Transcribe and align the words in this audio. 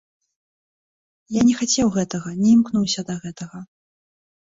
Я 1.35 1.41
не 1.49 1.53
хацеў 1.59 1.91
гэтага, 1.97 2.29
не 2.39 2.47
імкнуўся 2.55 3.01
да 3.11 3.15
гэтага. 3.27 3.59